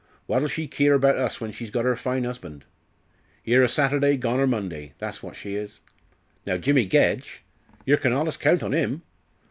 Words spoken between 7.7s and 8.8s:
yer kin allus count on